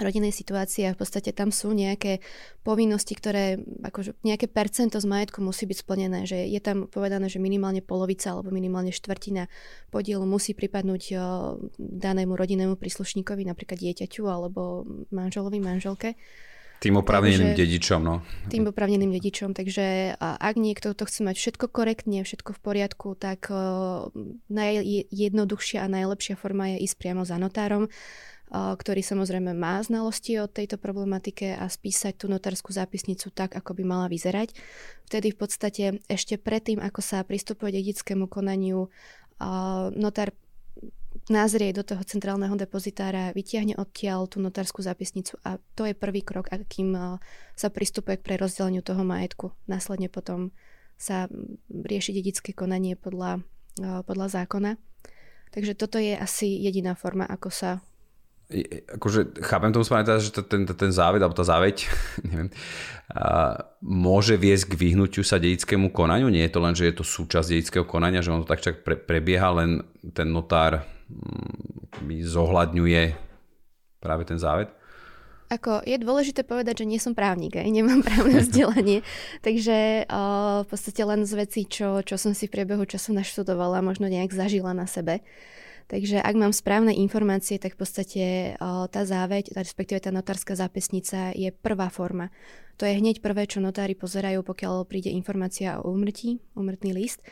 rodinnej 0.00 0.30
situácii 0.30 0.86
a 0.86 0.94
v 0.94 1.00
podstate 1.02 1.34
tam 1.34 1.50
sú 1.50 1.74
nejaké 1.74 2.22
povinnosti, 2.62 3.12
ktoré, 3.18 3.58
akože 3.84 4.14
nejaké 4.22 4.46
percento 4.46 4.96
z 5.02 5.06
majetku 5.10 5.42
musí 5.42 5.66
byť 5.66 5.78
splnené, 5.82 6.24
že 6.24 6.46
je 6.46 6.60
tam 6.62 6.86
povedané, 6.86 7.26
že 7.26 7.42
minimálne 7.42 7.82
polovica 7.82 8.32
alebo 8.32 8.54
minimálne 8.54 8.94
štvrtina 8.94 9.50
podielu 9.90 10.24
musí 10.24 10.54
pripadnúť 10.54 11.02
o, 11.12 11.16
danému 11.78 12.38
rodinnému 12.38 12.78
príslušníkovi, 12.78 13.44
napríklad 13.44 13.78
dieťaťu 13.80 14.22
alebo 14.26 14.86
manželovi, 15.10 15.58
manželke. 15.60 16.14
Tým 16.78 16.94
opravneným 16.94 17.58
dedičom, 17.58 17.98
no. 17.98 18.22
Tým 18.54 18.70
opravneným 18.70 19.10
dedičom, 19.10 19.50
takže 19.50 20.14
ak 20.22 20.54
niekto 20.54 20.94
to 20.94 21.10
chce 21.10 21.26
mať 21.26 21.34
všetko 21.34 21.66
korektne, 21.74 22.22
všetko 22.22 22.54
v 22.54 22.60
poriadku, 22.62 23.18
tak 23.18 23.50
najjednoduchšia 24.46 25.82
a 25.82 25.90
najlepšia 25.90 26.38
forma 26.38 26.78
je 26.78 26.86
ísť 26.86 26.96
priamo 27.02 27.26
za 27.26 27.34
notárom 27.34 27.90
ktorý 28.52 29.04
samozrejme 29.04 29.52
má 29.52 29.78
znalosti 29.84 30.40
o 30.40 30.48
tejto 30.48 30.80
problematike 30.80 31.52
a 31.52 31.68
spísať 31.68 32.24
tú 32.24 32.26
notárskú 32.32 32.72
zápisnicu 32.72 33.28
tak, 33.30 33.52
ako 33.52 33.76
by 33.76 33.82
mala 33.84 34.06
vyzerať. 34.08 34.56
Vtedy 35.04 35.32
v 35.32 35.38
podstate 35.38 35.84
ešte 36.08 36.40
predtým, 36.40 36.80
ako 36.80 37.04
sa 37.04 37.20
pristupuje 37.24 37.76
dedickému 37.76 38.24
konaniu, 38.24 38.88
notár 39.92 40.32
názrie 41.28 41.76
do 41.76 41.84
toho 41.84 42.00
centrálneho 42.08 42.56
depozitára, 42.56 43.36
vytiahne 43.36 43.76
odtiaľ 43.76 44.32
tú 44.32 44.40
notárskú 44.40 44.80
zápisnicu 44.80 45.36
a 45.44 45.60
to 45.76 45.84
je 45.84 45.92
prvý 45.92 46.24
krok, 46.24 46.48
akým 46.48 46.96
sa 47.52 47.68
pristupuje 47.68 48.16
k 48.16 48.24
prerozdeleniu 48.24 48.80
toho 48.80 49.04
majetku. 49.04 49.52
Následne 49.68 50.08
potom 50.08 50.56
sa 50.96 51.28
rieši 51.68 52.16
dedické 52.16 52.56
konanie 52.56 52.96
podľa, 52.96 53.44
podľa 54.08 54.26
zákona. 54.40 54.80
Takže 55.52 55.76
toto 55.76 56.00
je 56.00 56.16
asi 56.16 56.48
jediná 56.64 56.96
forma, 56.96 57.28
ako 57.28 57.48
sa 57.52 57.70
akože 58.96 59.44
chápem 59.44 59.70
tomu 59.76 59.84
správne 59.84 60.08
teda, 60.08 60.24
že 60.24 60.32
ten, 60.32 60.64
ten, 60.64 60.92
záved, 60.92 61.20
alebo 61.20 61.36
tá 61.36 61.44
záveď, 61.44 61.84
neviem, 62.28 62.48
a 63.08 63.56
môže 63.80 64.36
viesť 64.36 64.72
k 64.72 64.78
vyhnutiu 64.88 65.24
sa 65.24 65.40
dedickému 65.40 65.92
konaniu. 65.92 66.28
Nie 66.28 66.48
je 66.48 66.52
to 66.56 66.60
len, 66.60 66.76
že 66.76 66.88
je 66.88 66.94
to 66.96 67.04
súčasť 67.04 67.48
dedického 67.48 67.84
konania, 67.88 68.24
že 68.24 68.32
on 68.32 68.44
to 68.44 68.48
tak 68.48 68.60
čak 68.60 68.84
pre, 68.84 68.96
prebieha, 68.96 69.48
len 69.52 69.84
ten 70.12 70.28
notár 70.28 70.84
mm, 71.08 72.24
zohľadňuje 72.24 73.02
práve 74.00 74.22
ten 74.28 74.36
záved. 74.36 74.68
Ako, 75.48 75.80
je 75.88 75.96
dôležité 75.96 76.44
povedať, 76.44 76.84
že 76.84 76.88
nie 76.88 77.00
som 77.00 77.16
právnik, 77.16 77.56
aj 77.56 77.72
nemám 77.72 78.04
právne 78.04 78.36
vzdelanie, 78.44 79.00
takže 79.40 80.04
o, 80.04 80.22
v 80.64 80.66
podstate 80.68 81.00
len 81.00 81.24
z 81.24 81.32
vecí, 81.40 81.60
čo, 81.64 82.04
čo 82.04 82.20
som 82.20 82.36
si 82.36 82.44
v 82.44 82.60
priebehu 82.60 82.84
času 82.84 83.16
naštudovala, 83.16 83.80
možno 83.80 84.12
nejak 84.12 84.36
zažila 84.36 84.76
na 84.76 84.84
sebe. 84.84 85.24
Takže 85.88 86.20
ak 86.20 86.36
mám 86.36 86.52
správne 86.52 86.92
informácie, 86.92 87.56
tak 87.56 87.74
v 87.74 87.80
podstate 87.80 88.24
tá 88.60 89.02
záveď, 89.08 89.56
respektíve 89.56 90.04
tá 90.04 90.12
notárska 90.12 90.52
zápisnica 90.52 91.32
je 91.32 91.48
prvá 91.48 91.88
forma. 91.88 92.28
To 92.76 92.84
je 92.84 93.00
hneď 93.00 93.24
prvé, 93.24 93.48
čo 93.48 93.64
notári 93.64 93.96
pozerajú, 93.96 94.44
pokiaľ 94.44 94.84
príde 94.84 95.08
informácia 95.08 95.80
o 95.80 95.88
úmrtí, 95.88 96.44
úmrtný 96.52 96.92
list. 96.92 97.24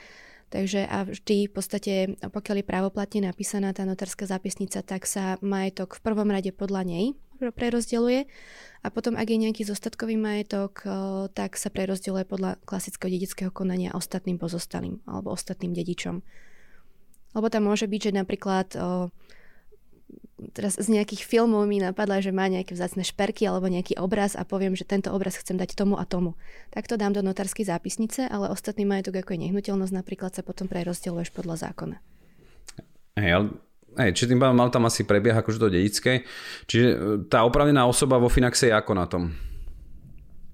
Takže 0.49 0.89
a 0.89 1.05
vždy 1.05 1.51
v 1.51 1.53
podstate, 1.53 1.93
pokiaľ 2.23 2.57
je 2.63 2.71
právoplatne 2.71 3.21
napísaná 3.29 3.77
tá 3.77 3.85
notárska 3.85 4.25
zápisnica, 4.25 4.81
tak 4.81 5.05
sa 5.05 5.37
majetok 5.45 5.99
v 5.99 6.05
prvom 6.07 6.33
rade 6.33 6.49
podľa 6.55 6.87
nej 6.87 7.07
prerozdeľuje 7.37 8.25
a 8.81 8.89
potom, 8.89 9.13
ak 9.13 9.29
je 9.29 9.43
nejaký 9.43 9.63
zostatkový 9.69 10.17
majetok, 10.17 10.87
tak 11.37 11.61
sa 11.61 11.69
prerozdeľuje 11.69 12.25
podľa 12.25 12.57
klasického 12.65 13.13
dedického 13.13 13.51
konania 13.53 13.93
ostatným 13.93 14.41
pozostalým 14.41 15.05
alebo 15.05 15.37
ostatným 15.37 15.77
dedičom. 15.77 16.25
Lebo 17.37 17.53
tam 17.53 17.69
môže 17.69 17.85
byť, 17.85 18.01
že 18.01 18.13
napríklad 18.17 18.69
o, 18.81 19.13
teraz 20.57 20.81
z 20.81 20.89
nejakých 20.89 21.29
filmov 21.29 21.69
mi 21.69 21.81
napadla, 21.81 22.25
že 22.25 22.33
má 22.33 22.49
nejaké 22.49 22.73
vzácne 22.73 23.05
šperky 23.05 23.45
alebo 23.45 23.69
nejaký 23.69 24.01
obraz 24.01 24.37
a 24.37 24.49
poviem, 24.49 24.73
že 24.73 24.89
tento 24.89 25.13
obraz 25.13 25.37
chcem 25.37 25.61
dať 25.61 25.77
tomu 25.77 26.01
a 26.01 26.09
tomu. 26.09 26.37
Tak 26.73 26.89
to 26.89 26.97
dám 26.97 27.13
do 27.13 27.21
notárskej 27.21 27.69
zápisnice, 27.69 28.25
ale 28.29 28.49
ostatný 28.49 28.89
majetok 28.89 29.21
ako 29.21 29.37
je 29.37 29.43
nehnuteľnosť 29.49 29.93
napríklad 29.93 30.33
sa 30.33 30.41
potom 30.41 30.65
prerozdeľuješ 30.69 31.33
podľa 31.33 31.69
zákona. 31.69 31.97
Hej, 33.21 33.33
ale 33.33 33.47
Hej, 33.97 34.13
čiže 34.13 34.37
tým 34.37 34.41
mal 34.45 34.69
tam 34.69 34.85
asi 34.85 35.09
prebieha 35.09 35.41
akože 35.41 35.57
to 35.57 35.73
dedické. 35.73 36.29
Čiže 36.69 36.87
e, 36.93 36.97
tá 37.33 37.49
opravnená 37.49 37.89
osoba 37.89 38.21
vo 38.21 38.29
Finaxe 38.29 38.69
je 38.69 38.77
ako 38.77 38.93
na 38.93 39.09
tom? 39.09 39.33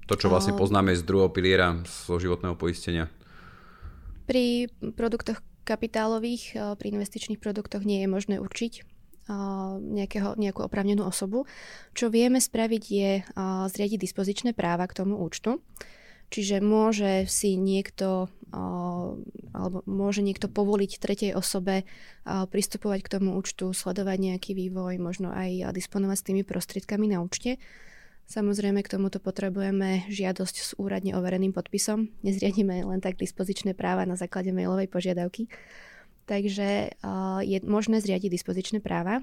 To, 0.06 0.14
čo 0.14 0.30
vlastne 0.30 0.54
poznáme 0.54 0.94
z 0.94 1.02
druhého 1.02 1.26
piliera 1.34 1.74
zo 1.82 2.22
životného 2.22 2.54
poistenia. 2.54 3.10
Pri 4.30 4.70
produktoch 4.94 5.42
kapitálových, 5.64 6.42
eh, 6.54 6.58
pri 6.76 6.88
investičných 6.94 7.40
produktoch 7.40 7.86
nie 7.86 8.04
je 8.04 8.08
možné 8.10 8.36
určiť 8.42 8.72
eh, 8.78 8.84
nejakého, 9.78 10.34
nejakú 10.36 10.66
opravnenú 10.66 11.06
osobu. 11.06 11.46
Čo 11.94 12.10
vieme 12.10 12.42
spraviť 12.42 12.84
je 12.90 13.10
eh, 13.20 13.24
zriadiť 13.70 13.98
dispozičné 14.02 14.50
práva 14.52 14.86
k 14.90 15.02
tomu 15.02 15.18
účtu. 15.22 15.62
Čiže 16.32 16.64
môže 16.64 17.28
si 17.28 17.60
niekto 17.60 18.32
alebo 19.52 19.80
môže 19.88 20.20
niekto 20.20 20.44
povoliť 20.44 21.00
tretej 21.00 21.32
osobe 21.32 21.88
pristupovať 22.24 23.00
k 23.00 23.12
tomu 23.16 23.40
účtu, 23.40 23.72
sledovať 23.72 24.20
nejaký 24.20 24.52
vývoj, 24.52 25.00
možno 25.00 25.32
aj 25.32 25.72
disponovať 25.72 26.16
s 26.20 26.26
tými 26.28 26.42
prostriedkami 26.44 27.16
na 27.16 27.24
účte. 27.24 27.56
Samozrejme 28.26 28.80
k 28.80 28.92
tomuto 28.96 29.20
potrebujeme 29.20 30.08
žiadosť 30.08 30.56
s 30.56 30.70
úradne 30.80 31.12
overeným 31.14 31.52
podpisom. 31.52 32.08
Nezriadíme 32.24 32.80
len 32.84 33.00
tak 33.02 33.20
dispozičné 33.20 33.76
práva 33.76 34.08
na 34.08 34.16
základe 34.16 34.54
mailovej 34.56 34.88
požiadavky. 34.88 35.52
Takže 36.24 36.96
je 37.42 37.58
možné 37.66 37.98
zriadiť 38.00 38.30
dispozičné 38.32 38.78
práva, 38.80 39.20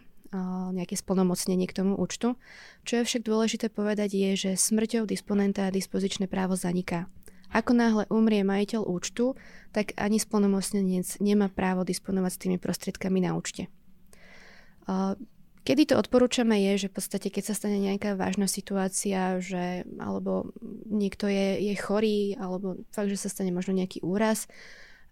nejaké 0.69 0.93
splnomocnenie 0.93 1.65
k 1.65 1.73
tomu 1.73 1.97
účtu. 1.97 2.37
Čo 2.85 3.01
je 3.01 3.07
však 3.07 3.25
dôležité 3.25 3.73
povedať 3.73 4.13
je, 4.13 4.29
že 4.37 4.51
smrťou 4.61 5.09
disponenta 5.09 5.73
dispozičné 5.73 6.29
právo 6.29 6.53
zaniká. 6.53 7.09
Ako 7.49 7.73
náhle 7.73 8.05
umrie 8.13 8.45
majiteľ 8.45 8.85
účtu, 8.85 9.33
tak 9.73 9.97
ani 9.97 10.21
splnomocnenec 10.21 11.17
nemá 11.17 11.49
právo 11.49 11.81
disponovať 11.81 12.31
s 12.35 12.41
tými 12.45 12.57
prostriedkami 12.61 13.25
na 13.25 13.33
účte. 13.33 13.73
Kedy 15.69 15.93
to 15.93 16.01
odporúčame 16.01 16.57
je, 16.65 16.81
že 16.81 16.88
v 16.89 16.97
podstate 16.97 17.29
keď 17.29 17.53
sa 17.53 17.53
stane 17.53 17.77
nejaká 17.77 18.17
vážna 18.17 18.49
situácia, 18.49 19.38
že 19.38 19.85
alebo 20.01 20.49
niekto 20.89 21.29
je, 21.29 21.61
je 21.61 21.77
chorý, 21.77 22.33
alebo 22.41 22.81
fakt, 22.89 23.13
že 23.13 23.21
sa 23.21 23.29
stane 23.29 23.53
možno 23.53 23.77
nejaký 23.77 24.01
úraz 24.01 24.49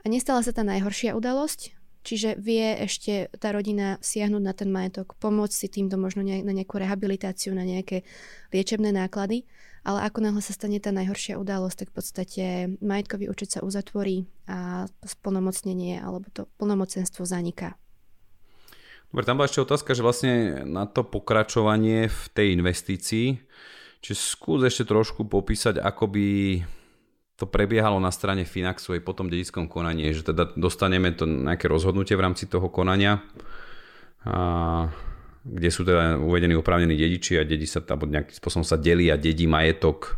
a 0.02 0.10
nestala 0.10 0.42
sa 0.42 0.50
tá 0.50 0.66
najhoršia 0.66 1.14
udalosť, 1.14 1.78
čiže 2.02 2.42
vie 2.42 2.74
ešte 2.74 3.30
tá 3.38 3.54
rodina 3.54 4.02
siahnuť 4.02 4.42
na 4.42 4.54
ten 4.58 4.74
majetok, 4.74 5.14
pomôcť 5.22 5.54
si 5.54 5.68
týmto 5.70 5.94
možno 5.94 6.26
na 6.26 6.54
nejakú 6.58 6.82
rehabilitáciu, 6.82 7.54
na 7.54 7.62
nejaké 7.62 8.02
liečebné 8.50 8.90
náklady, 8.90 9.46
ale 9.86 10.10
ako 10.10 10.26
náhle 10.26 10.42
sa 10.42 10.58
stane 10.58 10.82
tá 10.82 10.90
najhoršia 10.90 11.38
udalosť, 11.38 11.86
tak 11.86 11.90
v 11.94 11.96
podstate 12.02 12.46
majetkový 12.82 13.30
účet 13.30 13.54
sa 13.54 13.62
uzatvorí 13.62 14.26
a 14.50 14.90
splnomocnenie 15.06 16.02
alebo 16.02 16.26
to 16.34 16.50
plnomocenstvo 16.58 17.30
zaniká. 17.30 17.78
Dobre, 19.08 19.24
tam 19.24 19.40
bola 19.40 19.48
ešte 19.48 19.64
otázka, 19.64 19.96
že 19.96 20.04
vlastne 20.04 20.34
na 20.68 20.84
to 20.84 21.08
pokračovanie 21.08 22.12
v 22.12 22.24
tej 22.36 22.48
investícii, 22.60 23.28
či 24.04 24.12
skús 24.14 24.62
ešte 24.68 24.84
trošku 24.84 25.26
popísať, 25.26 25.80
ako 25.80 26.04
by 26.12 26.28
to 27.38 27.46
prebiehalo 27.46 28.02
na 28.02 28.10
strane 28.10 28.44
Finaxu 28.44 28.98
aj 28.98 29.06
po 29.06 29.14
tom 29.14 29.30
dedickom 29.30 29.70
konaní, 29.70 30.10
že 30.10 30.26
teda 30.26 30.58
dostaneme 30.58 31.14
to 31.14 31.30
nejaké 31.30 31.70
rozhodnutie 31.70 32.18
v 32.18 32.26
rámci 32.26 32.50
toho 32.50 32.68
konania, 32.68 33.22
a, 34.26 34.90
kde 35.46 35.70
sú 35.70 35.86
teda 35.86 36.18
uvedení 36.18 36.58
oprávnení 36.58 36.98
dediči 36.98 37.38
a 37.38 37.48
dedi 37.48 37.70
sa, 37.70 37.80
alebo 37.86 38.10
nejakým 38.10 38.36
spôsobom 38.36 38.66
sa 38.66 38.76
delí 38.76 39.08
a 39.14 39.22
dedí 39.22 39.46
majetok 39.46 40.18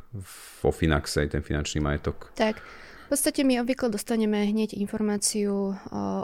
vo 0.63 0.72
Finaxe, 0.72 1.27
aj 1.27 1.38
ten 1.38 1.43
finančný 1.43 1.84
majetok. 1.84 2.31
Tak, 2.39 2.63
v 3.10 3.18
podstate 3.18 3.42
my 3.42 3.58
obvykle 3.66 3.89
dostaneme 3.89 4.46
hneď 4.46 4.78
informáciu 4.78 5.74
o, 5.74 5.74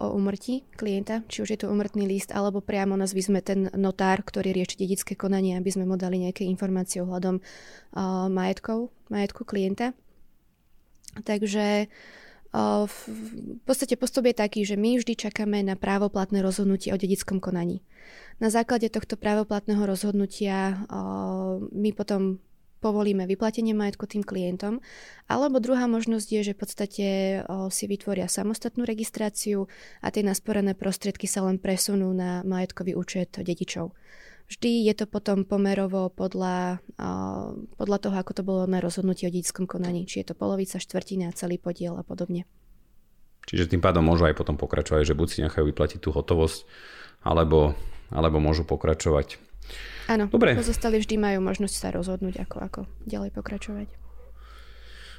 o 0.06 0.08
umrtí 0.14 0.70
klienta, 0.78 1.26
či 1.26 1.42
už 1.42 1.50
je 1.50 1.60
to 1.66 1.74
umrtný 1.74 2.06
list, 2.06 2.30
alebo 2.30 2.62
priamo 2.62 2.94
nás 2.94 3.10
vyzme 3.10 3.42
ten 3.42 3.74
notár, 3.74 4.22
ktorý 4.22 4.54
rieši 4.54 4.86
dedické 4.86 5.18
konanie, 5.18 5.58
aby 5.58 5.66
sme 5.74 5.90
mu 5.90 5.98
dali 5.98 6.22
nejaké 6.22 6.46
informácie 6.46 7.02
ohľadom 7.02 7.42
o, 7.42 7.44
majetkov, 8.30 8.94
majetku 9.10 9.50
klienta. 9.50 9.98
Takže 11.26 11.90
o, 12.54 12.86
v 12.86 12.98
podstate 13.66 13.98
postup 13.98 14.30
je 14.30 14.38
taký, 14.38 14.62
že 14.62 14.78
my 14.78 15.02
vždy 15.02 15.18
čakáme 15.18 15.66
na 15.66 15.74
právoplatné 15.74 16.46
rozhodnutie 16.46 16.94
o 16.94 17.02
dedickom 17.02 17.42
konaní. 17.42 17.82
Na 18.38 18.54
základe 18.54 18.94
tohto 18.94 19.18
právoplatného 19.18 19.82
rozhodnutia 19.90 20.86
o, 20.86 21.66
my 21.66 21.98
potom 21.98 22.38
povolíme 22.84 23.26
vyplatenie 23.26 23.76
majetku 23.76 24.08
tým 24.08 24.24
klientom. 24.26 24.84
Alebo 25.26 25.58
druhá 25.64 25.90
možnosť 25.90 26.28
je, 26.30 26.42
že 26.52 26.54
v 26.54 26.60
podstate 26.60 27.08
si 27.74 27.84
vytvoria 27.90 28.30
samostatnú 28.30 28.86
registráciu 28.86 29.72
a 30.00 30.14
tie 30.14 30.22
nasporené 30.22 30.78
prostriedky 30.78 31.26
sa 31.26 31.44
len 31.46 31.58
presunú 31.58 32.14
na 32.14 32.46
majetkový 32.46 32.94
účet 32.94 33.36
dedičov. 33.36 33.96
Vždy 34.46 34.86
je 34.86 34.94
to 34.94 35.10
potom 35.10 35.42
pomerovo 35.42 36.14
podľa, 36.14 36.78
podľa 37.82 37.98
toho, 37.98 38.16
ako 38.22 38.32
to 38.38 38.44
bolo 38.46 38.64
na 38.70 38.78
rozhodnutí 38.78 39.26
o 39.26 39.34
dedickom 39.34 39.66
konaní. 39.66 40.06
Či 40.06 40.22
je 40.22 40.28
to 40.30 40.36
polovica, 40.38 40.78
štvrtina, 40.78 41.34
celý 41.34 41.58
podiel 41.58 41.98
a 41.98 42.06
podobne. 42.06 42.46
Čiže 43.50 43.74
tým 43.74 43.82
pádom 43.82 44.06
môžu 44.06 44.30
aj 44.30 44.38
potom 44.38 44.58
pokračovať, 44.58 45.02
že 45.02 45.18
buď 45.18 45.28
si 45.30 45.42
nechajú 45.42 45.66
vyplatiť 45.70 45.98
tú 45.98 46.14
hotovosť, 46.14 46.66
alebo, 47.26 47.74
alebo 48.14 48.38
môžu 48.38 48.70
pokračovať 48.70 49.42
Áno, 50.06 50.30
Dobre. 50.30 50.54
pozostali 50.54 51.02
vždy 51.02 51.16
majú 51.18 51.40
možnosť 51.42 51.76
sa 51.76 51.88
rozhodnúť, 51.90 52.46
ako, 52.46 52.58
ako 52.62 52.80
ďalej 53.10 53.34
pokračovať. 53.34 53.88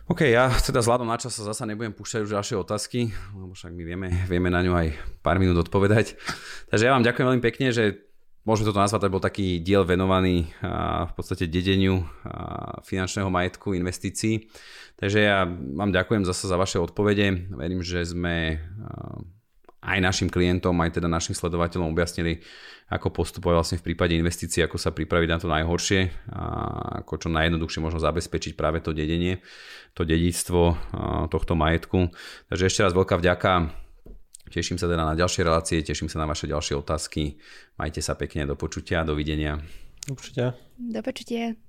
OK, 0.07 0.23
ja 0.23 0.47
teda 0.63 0.79
vzhľadom 0.87 1.11
na 1.11 1.19
čas 1.19 1.35
sa 1.35 1.43
zasa 1.43 1.67
nebudem 1.67 1.91
púšťať 1.91 2.23
už 2.23 2.35
ďalšie 2.39 2.57
otázky, 2.63 3.11
lebo 3.35 3.59
však 3.59 3.75
my 3.75 3.83
vieme, 3.83 4.09
vieme 4.31 4.55
na 4.55 4.63
ňu 4.63 4.73
aj 4.79 4.89
pár 5.19 5.43
minút 5.43 5.59
odpovedať. 5.67 6.15
Takže 6.71 6.87
ja 6.87 6.95
vám 6.95 7.03
ďakujem 7.03 7.27
veľmi 7.27 7.43
pekne, 7.43 7.75
že 7.75 8.07
môžeme 8.47 8.71
toto 8.71 8.79
nazvať, 8.79 9.03
to 9.03 9.15
bol 9.19 9.19
taký 9.19 9.59
diel 9.59 9.83
venovaný 9.83 10.47
v 11.11 11.13
podstate 11.19 11.51
dedeniu 11.51 12.07
finančného 12.87 13.27
majetku, 13.27 13.75
investícií. 13.75 14.47
Takže 14.95 15.19
ja 15.19 15.43
vám 15.51 15.91
ďakujem 15.91 16.23
zase 16.23 16.47
za 16.47 16.55
vaše 16.55 16.79
odpovede. 16.79 17.51
Verím, 17.59 17.83
že 17.83 18.07
sme 18.07 18.63
aj 19.87 19.99
našim 20.03 20.27
klientom, 20.27 20.75
aj 20.83 20.99
teda 20.99 21.07
našim 21.07 21.39
sledovateľom 21.39 21.95
objasnili, 21.95 22.43
ako 22.91 23.15
postupovať 23.15 23.55
vlastne 23.55 23.79
v 23.79 23.87
prípade 23.87 24.19
investícií, 24.19 24.67
ako 24.67 24.79
sa 24.79 24.91
pripraviť 24.91 25.29
na 25.31 25.39
to 25.39 25.47
najhoršie 25.47 26.01
a 26.35 26.43
ako 27.03 27.13
čo 27.23 27.29
najjednoduchšie 27.31 27.81
možno 27.83 28.03
zabezpečiť 28.03 28.59
práve 28.59 28.83
to 28.83 28.91
dedenie, 28.91 29.39
to 29.95 30.03
dedictvo 30.03 30.75
tohto 31.31 31.55
majetku. 31.55 32.11
Takže 32.51 32.67
ešte 32.67 32.83
raz 32.83 32.93
veľká 32.95 33.19
vďaka. 33.19 33.71
Teším 34.47 34.79
sa 34.79 34.87
teda 34.87 35.03
na 35.03 35.19
ďalšie 35.19 35.43
relácie, 35.43 35.83
teším 35.83 36.07
sa 36.07 36.23
na 36.23 36.31
vaše 36.31 36.47
ďalšie 36.47 36.79
otázky. 36.79 37.39
Majte 37.79 37.99
sa 37.99 38.15
pekne, 38.15 38.47
do 38.47 38.55
počutia, 38.55 39.03
dovidenia. 39.03 39.59
Do 40.07 40.15
počutia. 40.15 40.55
Do 40.79 41.03
počutia. 41.03 41.66